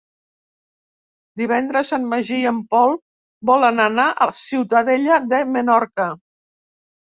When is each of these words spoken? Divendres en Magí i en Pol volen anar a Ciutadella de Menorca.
Divendres 1.41 1.91
en 1.97 2.07
Magí 2.13 2.39
i 2.45 2.47
en 2.51 2.61
Pol 2.71 2.95
volen 3.51 3.83
anar 3.85 4.07
a 4.27 4.29
Ciutadella 4.41 5.21
de 5.35 5.43
Menorca. 5.53 6.11